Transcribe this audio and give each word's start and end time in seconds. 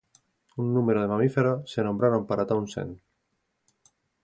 Un 0.61 0.71
número 0.77 1.01
de 1.03 1.09
mamíferos, 1.11 1.61
se 1.71 1.83
nombraron 1.87 2.25
para 2.25 2.47
Townsend. 2.47 2.95